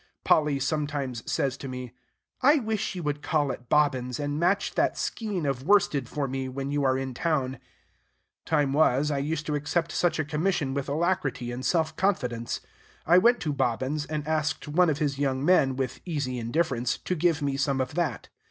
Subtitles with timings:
[0.23, 1.93] Polly sometimes says to me,
[2.41, 6.49] "I wish you would call at Bobbin's, and match that skein of worsted for me,
[6.49, 7.59] when you are in town."
[8.43, 12.61] Time was, I used to accept such a commission with alacrity and self confidence.
[13.05, 17.13] I went to Bobbin's, and asked one of his young men, with easy indifference, to
[17.13, 18.29] give me some of that.